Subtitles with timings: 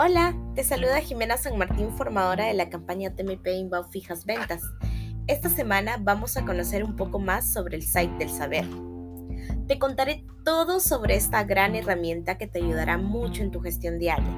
[0.00, 4.62] Hola, te saluda Jimena San Martín, formadora de la campaña TMP Inbound Fijas Ventas.
[5.26, 8.64] Esta semana vamos a conocer un poco más sobre el site del saber.
[9.66, 14.32] Te contaré todo sobre esta gran herramienta que te ayudará mucho en tu gestión diaria.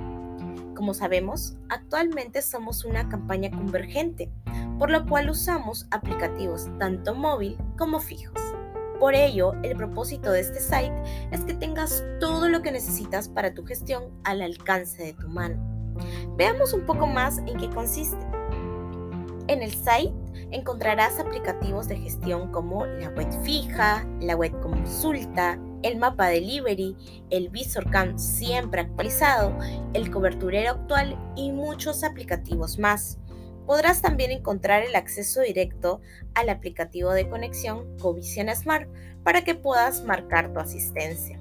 [0.75, 4.33] Como sabemos, actualmente somos una campaña convergente,
[4.79, 8.50] por lo cual usamos aplicativos tanto móvil como fijos.
[9.01, 10.93] Por ello, el propósito de este site
[11.33, 15.57] es que tengas todo lo que necesitas para tu gestión al alcance de tu mano.
[16.37, 18.23] Veamos un poco más en qué consiste.
[19.49, 20.13] En el site
[20.51, 26.95] encontrarás aplicativos de gestión como la web fija, la web consulta, el mapa delivery,
[27.31, 29.57] el VisorCam siempre actualizado,
[29.95, 33.19] el coberturero actual y muchos aplicativos más.
[33.67, 36.01] Podrás también encontrar el acceso directo
[36.35, 38.89] al aplicativo de conexión Covision Smart
[39.23, 41.39] para que puedas marcar tu asistencia.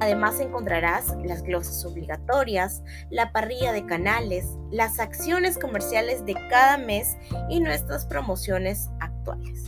[0.00, 7.16] Además encontrarás las glosas obligatorias, la parrilla de canales, las acciones comerciales de cada mes
[7.48, 9.64] y nuestras promociones actuales.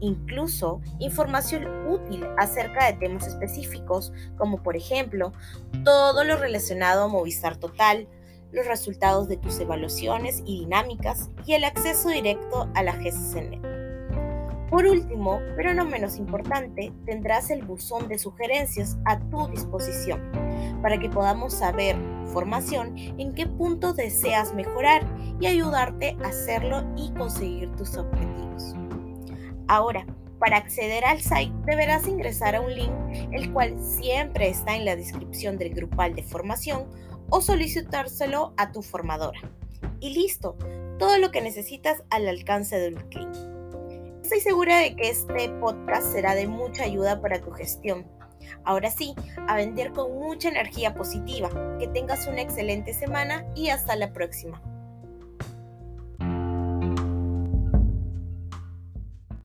[0.00, 5.32] Incluso información útil acerca de temas específicos como por ejemplo
[5.84, 8.08] todo lo relacionado a Movistar Total,
[8.52, 13.70] los resultados de tus evaluaciones y dinámicas y el acceso directo a la GCCNet.
[14.70, 20.20] Por último, pero no menos importante, tendrás el buzón de sugerencias a tu disposición
[20.80, 25.04] para que podamos saber formación en qué punto deseas mejorar
[25.40, 28.76] y ayudarte a hacerlo y conseguir tus objetivos.
[29.66, 30.06] Ahora,
[30.38, 32.92] para acceder al site deberás ingresar a un link
[33.32, 36.86] el cual siempre está en la descripción del grupal de formación
[37.30, 39.40] o solicitárselo a tu formadora.
[40.00, 40.56] Y listo,
[40.98, 43.28] todo lo que necesitas al alcance de un clic.
[44.22, 48.06] Estoy segura de que este podcast será de mucha ayuda para tu gestión.
[48.64, 49.14] Ahora sí,
[49.48, 51.50] a vender con mucha energía positiva.
[51.78, 54.62] Que tengas una excelente semana y hasta la próxima.